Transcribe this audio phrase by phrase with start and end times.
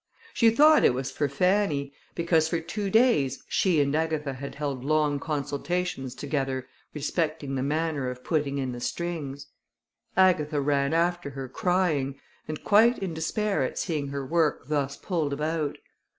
[0.33, 4.83] She thought it was for Fanny, because for two days she and Agatha had held
[4.83, 9.45] long consultations together respecting the manner of putting in the strings.
[10.17, 15.33] Agatha ran after her crying, and quite in despair at seeing her work thus pulled
[15.33, 15.77] about.